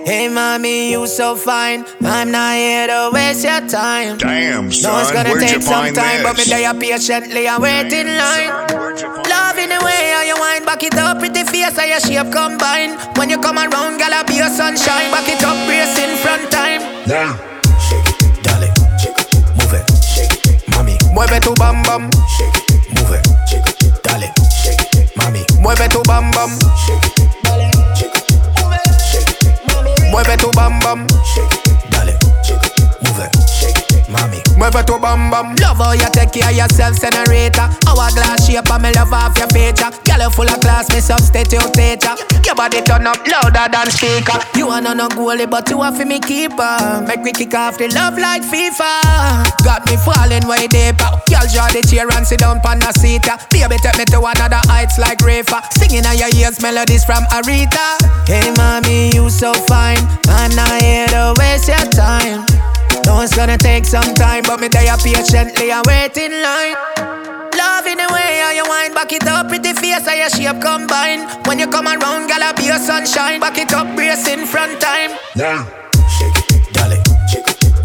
Hey 0.06 0.28
mommy, 0.28 0.92
you 0.92 1.06
so 1.06 1.34
fine. 1.34 1.84
I'm 2.02 2.30
not 2.30 2.54
here 2.54 2.86
to 2.86 3.10
waste 3.12 3.42
your 3.42 3.66
time. 3.66 4.18
Damn, 4.18 4.70
son, 4.70 4.92
No, 4.92 5.00
it's 5.00 5.10
gonna 5.10 5.30
where'd 5.30 5.40
take 5.40 5.56
you 5.56 5.62
some 5.62 5.72
find 5.72 5.96
time, 5.96 6.22
but 6.22 6.36
me 6.36 6.44
this? 6.44 6.50
there 6.50 6.74
patiently 6.74 7.48
I 7.48 7.58
wait 7.58 7.92
in 7.92 8.06
line. 8.06 8.50
Love 9.26 9.58
in 9.58 9.70
the 9.70 9.82
way 9.84 10.12
how 10.14 10.22
you 10.22 10.36
wind 10.38 10.66
back 10.66 10.82
it 10.82 10.94
up, 10.94 11.18
pretty 11.18 11.33
face 11.70 11.78
how 11.78 11.84
your 11.84 12.00
shape 12.00 12.32
combine. 12.32 12.96
When 13.16 13.30
you 13.30 13.38
come 13.38 13.58
around, 13.58 13.98
gal, 13.98 14.12
I 14.12 14.22
be 14.24 14.34
your 14.36 14.48
sunshine. 14.48 15.10
Back 15.10 15.28
it 15.28 15.42
up, 15.44 15.56
brace 15.66 15.96
in 15.98 16.16
front 16.18 16.50
time. 16.50 16.80
Yeah. 17.06 17.36
Shake 17.80 18.08
it, 18.08 18.42
dale, 18.44 18.68
shake 19.00 19.16
it, 19.16 19.28
move 19.56 19.72
it, 19.72 19.84
shake 20.04 20.36
it, 20.46 20.62
mami. 20.72 20.96
Mueve 21.14 21.40
tu 21.40 21.54
bam 21.54 21.82
bam. 21.82 22.10
Shake 22.36 22.56
it, 22.68 22.84
move 22.94 23.12
it. 23.16 23.24
Shake 23.48 23.68
it, 23.82 24.02
dale. 24.02 24.28
Shake 24.52 24.84
it, 25.00 25.10
mami. 25.16 25.44
Mueve 25.60 25.88
tu 25.88 26.02
bam 26.04 26.30
bam. 26.32 26.50
Mueve 26.50 27.13
Bam. 35.30 35.54
Love 35.56 35.78
how 35.78 35.92
you 35.92 36.08
take 36.12 36.32
care 36.32 36.48
of 36.50 36.56
yourself, 36.56 37.00
generator. 37.00 37.68
Hourglass 37.86 38.46
shape, 38.46 38.70
and 38.70 38.82
me 38.82 38.92
love 38.92 39.12
off 39.12 39.36
your 39.38 39.48
feature. 39.48 39.90
Girl, 40.04 40.22
you 40.22 40.30
full 40.30 40.48
of 40.48 40.60
class, 40.60 40.90
me 40.92 41.00
substitute 41.00 41.72
teacher. 41.74 42.14
Your 42.44 42.54
body 42.54 42.80
turn 42.82 43.06
up 43.06 43.18
louder 43.26 43.66
than 43.70 43.90
speaker. 43.90 44.38
You 44.56 44.68
wanna 44.68 44.94
no 44.94 45.08
goalie, 45.08 45.48
but 45.48 45.68
you 45.70 45.78
want 45.78 45.96
for 45.96 46.04
me 46.04 46.20
keeper. 46.20 47.04
Make 47.06 47.22
me 47.22 47.32
kick 47.32 47.54
off 47.54 47.78
the 47.78 47.88
love 47.94 48.18
like 48.18 48.42
FIFA. 48.42 49.64
Got 49.64 49.86
me 49.86 49.96
falling 49.96 50.46
way 50.46 50.66
deeper. 50.68 51.10
Girl, 51.28 51.46
draw 51.52 51.68
the 51.68 51.82
chair 51.88 52.08
and 52.10 52.26
sit 52.26 52.40
down 52.40 52.60
on 52.64 52.78
the 52.78 52.92
seat. 52.92 53.22
Baby, 53.50 53.76
take 53.82 53.98
me 53.98 54.04
to 54.06 54.18
another 54.18 54.60
heights 54.68 54.98
like 54.98 55.20
Rafa. 55.20 55.62
Singing 55.72 56.06
on 56.06 56.16
your 56.18 56.28
ears 56.36 56.60
melodies 56.60 57.04
from 57.04 57.24
Aretha. 57.32 57.98
Hey, 58.26 58.52
mommy, 58.56 59.10
you 59.14 59.30
so 59.30 59.52
fine. 59.54 59.98
I'm 60.28 60.54
not 60.54 60.82
here 60.82 61.06
to 61.08 61.34
waste 61.38 61.68
your 61.68 61.86
time. 61.92 62.44
No, 63.06 63.20
it's 63.22 63.34
gonna 63.34 63.58
take 63.58 63.84
some 63.84 64.14
time, 64.14 64.44
but 64.44 64.60
me 64.60 64.68
there 64.68 64.96
patiently 64.96 65.72
I 65.72 65.82
wait 65.86 66.16
in 66.16 66.32
line. 66.42 66.76
Love 67.56 67.86
in 67.86 67.98
the 67.98 68.08
way 68.12 68.40
how 68.42 68.50
you 68.50 68.64
wind 68.68 68.94
back 68.94 69.12
it 69.12 69.26
up, 69.26 69.48
pretty 69.48 69.72
face 69.72 70.06
how 70.06 70.14
your 70.14 70.30
shape 70.30 70.60
combine. 70.62 71.26
When 71.46 71.58
you 71.58 71.68
come 71.68 71.86
around, 71.86 72.28
gal, 72.28 72.42
I 72.42 72.52
be 72.52 72.64
your 72.64 72.78
sunshine. 72.78 73.40
Back 73.40 73.58
it 73.58 73.72
up, 73.72 73.94
brace 73.94 74.26
in 74.28 74.46
front 74.46 74.80
time. 74.80 75.12
now 75.36 75.66
shake 76.18 76.38
it 76.38 76.54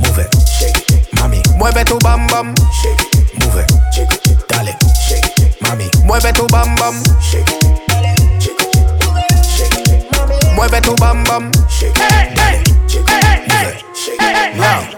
move 0.02 0.18
it 0.18 0.30
shake 0.48 0.78
it 0.78 1.20
Yeah. 1.20 1.58
Mueve 1.58 1.84
tu 1.86 1.98
bam 2.00 2.26
bam. 2.28 2.56
Shake 2.82 3.02
it, 3.14 3.40
move 3.40 3.56
it. 3.58 3.70
Shake 3.94 4.32
it, 4.32 4.48
dale. 4.48 4.74
Mami. 5.62 5.90
Mueve 6.06 6.32
tu 6.34 6.48
bam 6.48 6.76
bam. 6.76 7.69
Mueve 10.60 10.82
tu 10.82 10.94
bam 11.00 11.24
bam. 11.24 11.50
Dale. 11.96 12.60
Mami. 14.60 14.92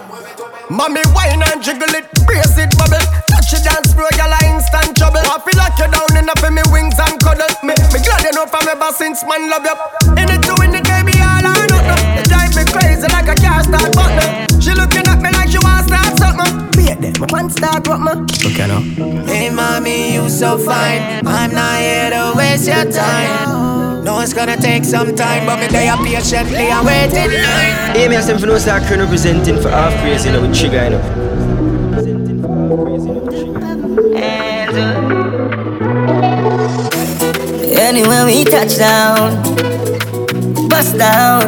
Mommy 0.72 1.02
wine 1.14 1.44
and 1.54 1.62
jiggle 1.62 1.94
it, 1.94 2.10
brace 2.26 2.58
it, 2.58 2.74
bubble 2.78 2.98
Touch 3.30 3.54
it 3.54 3.62
dance 3.62 3.94
floor, 3.94 4.10
girl, 4.18 4.34
I 4.34 4.42
instant 4.50 4.98
trouble 4.98 5.22
I 5.22 5.38
feel 5.46 5.62
like 5.62 5.78
you 5.78 5.86
down 5.86 6.18
in 6.18 6.26
up 6.26 6.42
in 6.42 6.56
me 6.56 6.64
wings 6.74 6.98
and 6.98 7.22
cuddle 7.22 7.46
Me, 7.62 7.78
me 7.94 8.00
glad 8.02 8.26
you 8.26 8.34
know 8.34 8.48
from 8.48 8.66
ever 8.74 8.90
since 8.98 9.22
man 9.30 9.52
love 9.52 9.62
you 9.62 9.78
In 10.18 10.34
it 10.34 10.42
to 10.50 10.56
win 10.58 10.74
it, 10.74 10.82
baby, 10.82 11.14
all 11.22 11.46
or 11.46 11.62
nothing 11.70 12.18
You 12.18 12.24
drive 12.26 12.58
me 12.58 12.66
crazy 12.66 13.06
like 13.14 13.30
a 13.30 13.38
car 13.38 13.62
start 13.62 13.94
button 13.94 14.58
She 14.58 14.74
looking 14.74 15.06
at 15.06 15.22
me 15.22 15.30
like 15.30 15.54
she 15.54 15.62
want 15.62 15.86
start 15.86 16.18
something 16.18 16.74
Wait 16.74 16.98
there, 16.98 17.14
my 17.22 17.28
pants 17.30 17.62
start 17.62 17.86
what 17.86 18.02
me 18.02 18.26
Okay 18.50 18.66
now. 18.66 18.82
Hey 19.30 19.52
mommy, 19.54 20.16
you 20.16 20.28
so 20.28 20.58
fine. 20.58 21.22
I'm 21.22 21.54
not 21.54 21.78
here 21.78 22.10
to 22.10 22.34
waste 22.36 22.66
your 22.66 22.90
time. 22.90 23.91
No, 24.04 24.20
it's 24.20 24.34
gonna 24.34 24.58
take 24.58 24.84
some 24.84 25.16
time, 25.16 25.46
but 25.46 25.60
me 25.60 25.68
there 25.68 25.96
patiently 25.98 26.72
I 26.72 26.82
wait 26.84 27.14
in 27.14 27.32
line. 27.32 27.96
Hey, 27.96 28.08
me 28.08 28.16
and 28.16 28.40
for 28.40 28.48
no 28.48 28.58
start 28.58 28.84
crane 28.84 29.00
representing 29.00 29.62
for 29.62 29.70
half 29.70 29.94
crazy, 30.02 30.30
you 30.30 30.36
know, 30.36 30.42
with 30.42 30.56
trigger, 30.58 30.84
you 30.86 30.90
know. 30.92 31.02
Anywhere 37.78 38.26
we 38.26 38.44
touch 38.44 38.78
down, 38.78 39.44
bust 40.68 40.98
down. 40.98 41.44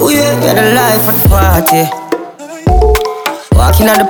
Oh 0.00 0.10
yeah, 0.10 0.34
you're 0.44 0.54
the 0.54 0.74
life 0.74 1.08
of 1.08 1.22
the 1.22 1.28
party. 1.28 1.84
Walking 3.56 3.88
at 3.88 3.98
the 3.98 4.06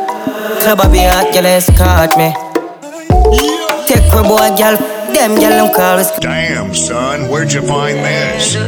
club, 0.61 0.81
I 0.81 0.89
be 0.93 0.99
hot, 0.99 1.33
girl, 1.33 1.47
escort 1.47 2.17
me. 2.19 2.35
Take 3.87 4.07
my 4.13 4.23
boy, 4.23 4.51
girl, 4.57 4.77
them 5.15 5.35
girl, 5.37 5.51
them 5.51 5.73
call 5.75 5.99
us. 5.99 6.11
Damn, 6.19 6.75
son, 6.75 7.29
where'd 7.31 7.53
you 7.53 7.63
find 7.63 7.99
this? 7.99 8.55
Yo, 8.55 8.61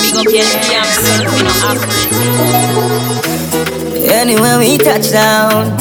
big 0.00 0.16
up 0.16 0.26
your 0.26 0.44
damn 0.66 0.84
self, 0.84 1.28
you 1.36 1.44
know, 1.44 1.56
African. 1.68 2.02
Anywhere 4.10 4.58
we 4.58 4.78
touch 4.78 5.10
down, 5.10 5.76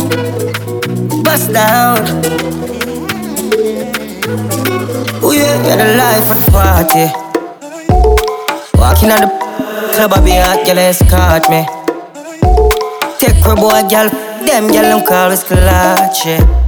bust 1.23 1.51
down. 1.53 1.97
Oh 5.23 5.31
yeah, 5.31 5.55
you're 5.65 5.77
the 5.77 5.95
life 5.97 6.31
of 6.31 6.37
the 6.45 6.51
party. 6.51 7.07
Walking 8.77 9.09
at 9.09 9.21
the 9.21 9.27
club, 9.95 10.13
I 10.13 10.19
be 10.23 10.31
hot, 10.31 10.65
girl, 10.65 10.79
escort 10.79 11.49
me. 11.49 11.65
Take 13.19 13.39
my 13.45 13.55
boy, 13.55 13.81
girl, 13.89 14.09
them 14.45 14.67
girl, 14.71 14.99
them 14.99 15.05
call 15.05 15.31
us 15.31 15.43
Kalachi. 15.43 16.60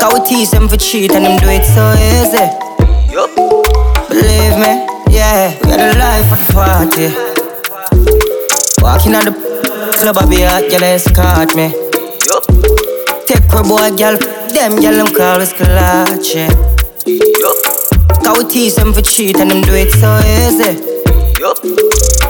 Cause 0.00 0.12
we 0.14 0.26
tease 0.28 0.50
them 0.50 0.68
for 0.68 0.76
cheat 0.76 1.12
and 1.12 1.24
them 1.24 1.38
do 1.38 1.48
it 1.48 1.64
so 1.64 1.84
easy. 1.98 2.46
Believe 4.08 4.56
me, 4.58 4.86
yeah, 5.14 5.58
we're 5.64 5.90
a 5.90 5.98
life 5.98 6.32
of 6.32 6.38
the 6.46 6.52
party. 6.54 7.08
Walking 8.82 9.14
at 9.14 9.24
the 9.24 9.32
club, 9.98 10.18
I 10.18 10.26
be 10.28 10.42
hot, 10.42 10.70
girl, 10.70 10.84
escort 10.84 11.54
me. 11.56 11.74
Take 13.26 13.48
my 13.52 13.62
boy, 13.62 13.96
girl, 13.96 14.16
them 14.54 14.80
girl, 14.80 15.04
them 15.04 15.14
call 15.14 15.40
us 15.40 15.52
Kalachi. 15.52 16.48
Cause 18.22 18.38
we 18.38 18.50
tease 18.50 18.76
them 18.76 18.92
for 18.92 19.02
cheat 19.02 19.36
and 19.38 19.50
them 19.50 19.62
do 19.62 19.74
it 19.74 19.90
so 19.92 20.18
easy. 20.24 20.78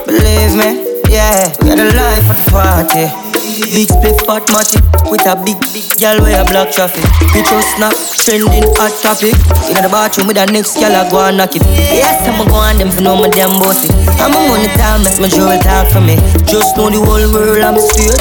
Believe 0.06 0.54
me, 0.56 1.12
yeah, 1.12 1.52
we're 1.62 1.74
a 1.74 1.92
life 1.92 2.30
of 2.30 2.44
the 2.44 2.50
party. 2.50 3.27
Big 3.48 3.88
split 3.88 4.20
fat 4.28 4.44
matty 4.52 4.76
with 5.08 5.24
a 5.24 5.32
big 5.40 5.56
big 5.72 5.88
girl 5.96 6.20
with 6.20 6.36
a 6.36 6.44
black 6.44 6.68
traffic. 6.68 7.00
Picture 7.32 7.64
snap 7.72 7.96
trending 8.12 8.68
hot 8.76 8.92
topic. 9.00 9.32
In 9.72 9.80
the 9.80 9.88
bathroom 9.88 10.28
with 10.28 10.36
the 10.36 10.44
next 10.52 10.76
girl 10.76 10.92
I 10.92 11.08
go 11.08 11.24
and 11.24 11.40
knock 11.40 11.56
it. 11.56 11.64
Yes, 11.64 12.28
I'm 12.28 12.36
go 12.44 12.60
on 12.60 12.76
them 12.76 12.92
for 12.92 13.00
no 13.00 13.16
my 13.16 13.32
damn 13.32 13.56
bossy. 13.56 13.88
I'm 14.20 14.36
a 14.36 14.40
money 14.44 14.68
time, 14.76 15.00
make 15.00 15.16
my 15.16 15.32
jewel 15.32 15.56
talk 15.64 15.88
for 15.88 16.04
me. 16.04 16.20
Just 16.44 16.76
know 16.76 16.92
the 16.92 17.00
whole 17.00 17.24
world 17.32 17.64
I'm 17.64 17.80
straight. 17.80 18.20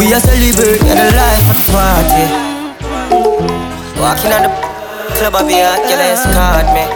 We 0.00 0.08
are 0.16 0.24
celebrate 0.24 0.80
the 0.88 0.96
life 1.12 1.44
of 1.44 1.60
the 1.60 1.64
party. 1.76 2.24
Walking 4.00 4.32
at 4.32 4.48
the 4.48 4.56
club, 5.20 5.36
I 5.36 5.44
be 5.44 5.60
hot, 5.60 5.84
girl 5.84 6.00
escort 6.00 6.64
me. 6.72 6.88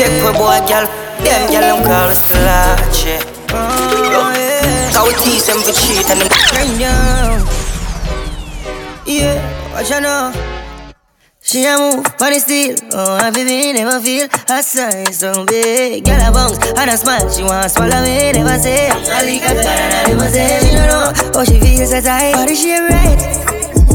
Take 0.00 0.24
my 0.24 0.32
boy, 0.32 0.56
girl, 0.64 0.88
them 1.20 1.52
girl 1.52 1.68
them 1.68 1.84
call 1.84 2.08
us 2.08 2.32
Kalachi. 5.02 5.14
Cause 5.14 5.24
tease 5.24 5.46
them 5.46 5.58
for 5.62 5.72
cheat 5.72 6.10
and 6.10 6.20
them 6.20 6.28
right 6.54 6.78
now. 6.78 7.42
Yeah, 9.04 9.72
what 9.72 9.90
you 9.90 10.00
know? 10.00 10.32
She 11.44 11.64
a 11.64 11.76
move, 11.76 12.06
funny 12.18 12.38
still. 12.38 12.76
Oh, 12.92 13.16
I 13.16 13.30
baby 13.30 13.72
never 13.72 14.00
feel 14.00 14.28
her 14.48 14.62
size 14.62 15.18
so 15.18 15.44
big. 15.44 16.04
Girl 16.04 16.20
a 16.20 16.30
bounce 16.30 16.58
and 16.78 16.90
a 16.90 16.96
smile, 16.96 17.28
she 17.30 17.42
want 17.42 17.70
swallow 17.70 18.02
me, 18.02 18.32
never 18.32 18.58
say. 18.58 18.88
I 18.90 19.38
her 19.38 19.54
better 19.54 19.64
than 19.64 20.16
never 20.16 20.30
say. 20.30 20.60
She 20.62 20.70
don't 20.70 20.86
know 20.86 21.12
how 21.34 21.44
she 21.44 21.58
feels 21.58 21.90
so 21.90 22.00
tight, 22.00 22.34
but 22.46 22.56
she 22.56 22.78
right. 22.78 23.18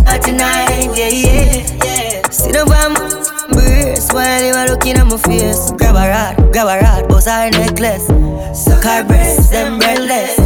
But 0.04 0.22
tonight, 0.24 0.92
yeah, 0.94 1.08
yeah. 1.08 2.30
Sit 2.30 2.58
up 2.58 2.70
and 2.70 2.98
breast 3.54 4.14
while 4.14 4.44
you 4.44 4.54
are 4.54 4.68
looking 4.68 4.98
at 4.98 5.06
my 5.06 5.18
face. 5.18 5.72
Grab 5.72 5.96
a 5.96 6.04
rod, 6.10 6.52
grab 6.52 6.68
a 6.68 6.84
rod, 6.84 7.08
bust 7.08 7.30
her 7.30 7.50
necklace. 7.50 8.08
Suck 8.54 8.84
her 8.84 9.04
breasts, 9.06 9.50
them 9.52 9.80
breathless. 9.80 10.37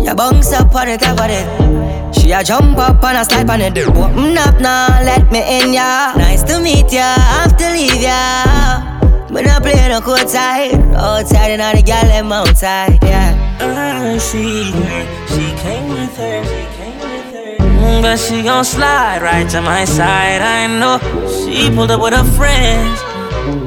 She 0.00 0.06
a 0.06 0.14
bounce 0.14 0.52
up 0.52 0.74
on 0.74 0.96
top 0.98 1.20
of 1.20 1.28
it. 1.28 2.14
She 2.16 2.32
a 2.32 2.42
jump 2.42 2.78
up 2.78 3.04
and 3.04 3.18
a 3.18 3.24
slide 3.24 3.50
on 3.50 3.60
it. 3.60 3.76
Open 3.76 4.38
up 4.38 4.58
now, 4.58 4.88
let 5.04 5.30
me 5.30 5.40
in 5.60 5.74
ya. 5.74 6.14
Nice 6.16 6.42
to 6.44 6.58
meet 6.58 6.90
ya, 6.90 7.14
have 7.14 7.54
to 7.58 7.68
leave 7.70 8.00
ya. 8.00 9.28
But 9.30 9.44
not 9.44 9.62
play 9.62 9.88
no 9.90 10.00
court 10.00 10.28
side. 10.28 10.72
Outside 10.96 11.52
and 11.52 11.60
all 11.60 11.74
the 11.74 11.82
gal 11.82 12.06
them 12.06 12.32
outside, 12.32 12.98
yeah. 13.02 13.58
Uh, 13.60 14.14
I 14.14 14.18
see 14.18 14.72
her, 14.72 15.04
she 15.28 15.52
came 15.60 15.90
with 15.90 16.16
her, 16.16 16.44
she 16.44 16.64
came 16.80 16.98
with 16.98 17.60
her. 17.60 18.00
But 18.00 18.16
she 18.16 18.42
gon' 18.42 18.64
slide 18.64 19.20
right 19.20 19.48
to 19.50 19.60
my 19.60 19.84
side. 19.84 20.40
I 20.40 20.66
know 20.66 20.96
she 21.44 21.68
pulled 21.68 21.90
up 21.90 22.00
with 22.00 22.14
her 22.14 22.24
friends. 22.24 23.09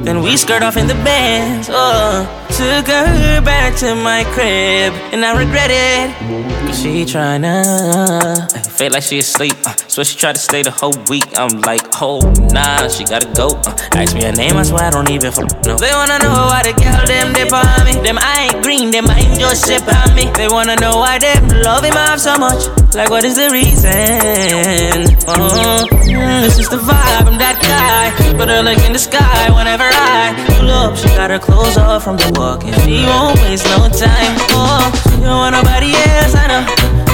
Then 0.04 0.22
we 0.22 0.38
skirt 0.38 0.64
off 0.64 0.78
in 0.78 0.88
the 0.88 0.96
bands. 0.96 1.70
Oh, 1.72 2.28
took 2.50 2.88
her 2.88 3.42
back 3.42 3.76
to 3.78 3.96
my 3.96 4.24
crib, 4.34 4.94
and 5.14 5.24
I 5.26 5.38
regret 5.38 5.72
it. 5.72 6.14
Cause 6.68 6.82
she 6.82 7.06
tryna 7.06 7.64
feel 8.68 8.92
like 8.92 9.04
she 9.04 9.20
asleep. 9.20 9.54
Uh, 9.66 9.76
so 9.88 10.04
she 10.04 10.18
tried 10.18 10.36
to 10.36 10.42
stay 10.42 10.62
the 10.62 10.72
whole 10.72 10.94
week. 11.10 11.26
I'm 11.38 11.62
like, 11.62 11.82
oh 12.02 12.20
nah, 12.52 12.88
she 12.88 13.06
gotta 13.06 13.32
go. 13.34 13.48
Uh, 13.66 13.76
ask 13.94 14.14
me 14.16 14.24
her 14.24 14.32
name, 14.32 14.58
I 14.58 14.64
swear 14.64 14.84
I 14.84 14.90
don't 14.90 15.10
even 15.10 15.32
know. 15.66 15.78
They 15.78 15.92
wanna 15.92 16.20
know 16.20 16.52
why 16.52 16.62
the 16.64 16.74
girl 16.76 17.06
them 17.08 17.34
dip 17.34 17.54
on 17.54 17.86
me. 17.86 17.94
Them 18.04 18.18
I 18.20 18.50
ain't 18.52 18.64
green, 18.64 18.92
them 18.92 19.08
I 19.08 19.20
ain't 19.20 19.40
just 19.40 19.66
sip 19.66 19.88
on 19.88 20.14
me. 20.16 20.30
They 20.36 20.48
wanna 20.48 20.76
know 20.76 20.98
why 20.98 21.20
them 21.20 21.48
love 21.64 21.84
him 21.84 21.96
off 21.96 22.20
so 22.20 22.38
much. 22.38 22.68
Like 22.94 23.10
what 23.10 23.24
is 23.24 23.36
the 23.36 23.50
reason? 23.50 23.94
Oh, 25.26 25.88
mm, 25.90 26.46
it's 26.46 26.58
just 26.58 26.72
the 26.72 26.78
vibe. 26.78 27.28
I'm 27.28 27.38
that. 27.40 27.63
Put 28.44 28.52
her 28.52 28.62
like 28.62 28.84
in 28.84 28.92
the 28.92 29.00
sky 29.00 29.48
whenever 29.56 29.88
I 29.88 30.36
pull 30.52 30.70
up. 30.70 30.98
She 30.98 31.08
got 31.16 31.30
her 31.32 31.40
clothes 31.40 31.78
off 31.78 32.04
from 32.04 32.18
the 32.18 32.28
walk, 32.36 32.66
and 32.66 32.76
she 32.84 33.08
won't 33.08 33.40
waste 33.40 33.64
no 33.72 33.88
time. 33.88 34.36
Oh, 34.52 34.84
she 35.08 35.24
don't 35.24 35.32
want 35.32 35.56
nobody 35.56 35.96
else, 35.96 36.36
I 36.36 36.52
know. 36.52 36.64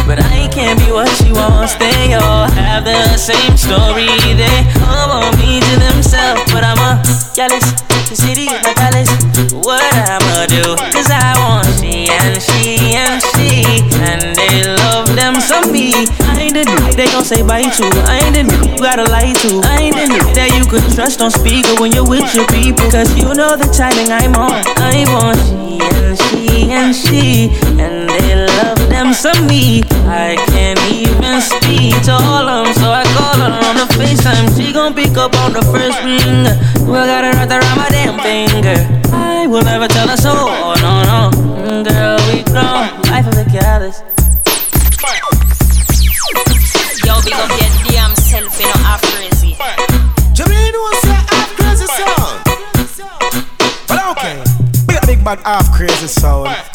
But 0.09 0.25
I 0.25 0.49
can't 0.49 0.81
be 0.81 0.89
what 0.89 1.05
she 1.21 1.29
wants. 1.31 1.75
They 1.75 2.17
all 2.17 2.49
have 2.49 2.83
the 2.83 3.13
same 3.13 3.53
story. 3.61 4.09
They 4.41 4.57
all 4.89 5.21
want 5.21 5.37
me 5.37 5.61
to 5.61 5.73
themselves, 5.77 6.41
but 6.49 6.65
I'm 6.65 6.81
a 6.81 6.97
jealous. 7.37 7.77
The 8.09 8.17
city 8.17 8.49
is 8.49 8.61
my 8.65 8.73
palace. 8.73 9.13
What 9.53 9.85
I'ma 10.09 10.49
do? 10.49 10.81
Cause 10.89 11.13
I 11.13 11.37
want 11.37 11.69
she 11.77 12.09
and 12.09 12.41
she. 12.41 12.78
They 16.99 17.07
gon' 17.15 17.23
say 17.23 17.41
bye 17.41 17.63
to. 17.63 17.87
I 18.11 18.19
ain't 18.27 18.35
the 18.35 18.43
dude 18.43 18.75
you 18.75 18.77
gotta 18.83 19.07
lie 19.07 19.31
to. 19.31 19.49
I 19.63 19.87
ain't 19.87 19.95
the 19.95 20.11
dude 20.11 20.35
that 20.35 20.51
you 20.51 20.67
could 20.67 20.83
trust 20.91 21.23
on 21.23 21.31
speaker 21.31 21.79
when 21.79 21.95
you're 21.95 22.03
with 22.03 22.27
your 22.35 22.43
people. 22.51 22.91
Cause 22.91 23.15
you 23.15 23.31
know 23.39 23.55
the 23.55 23.71
timing 23.71 24.11
I'm 24.11 24.35
on. 24.35 24.59
I 24.83 25.07
want 25.07 25.39
she 25.39 25.79
and 25.79 26.19
she 26.19 26.67
and 26.67 26.91
she. 26.91 27.23
And 27.79 28.03
they 28.11 28.35
love 28.35 28.83
them 28.91 29.15
some 29.15 29.47
me. 29.47 29.79
I 30.11 30.35
can't 30.51 30.75
even 30.91 31.39
speak 31.39 31.95
to 32.11 32.19
all 32.19 32.43
of 32.43 32.67
them. 32.67 32.75
So 32.75 32.91
I 32.91 33.07
call 33.15 33.47
her 33.47 33.53
on 33.63 33.75
the 33.79 33.87
FaceTime. 33.95 34.51
She 34.59 34.75
gon' 34.75 34.91
pick 34.91 35.15
up 35.15 35.31
on 35.39 35.55
the 35.55 35.63
first 35.71 36.03
ring. 36.03 36.51
Well, 36.83 37.07
got 37.07 37.23
her 37.23 37.31
wrapped 37.31 37.55
around 37.55 37.77
my 37.79 37.87
damn 37.95 38.19
finger. 38.19 38.75
I 39.15 39.47
will 39.47 39.63
never 39.63 39.87
tell 39.87 40.09
her 40.09 40.17
so. 40.17 40.35
Oh, 40.35 40.75
no, 40.83 40.99
no. 41.07 41.38
Half 55.49 55.71
crazy 55.71 56.05
sound. 56.05 56.68